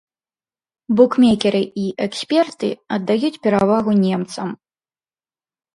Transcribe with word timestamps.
Букмекеры 0.99 1.61
і 1.83 1.85
эксперты 2.07 2.69
аддаюць 2.99 3.33
перавагу 3.45 3.91
немцам. 4.05 4.47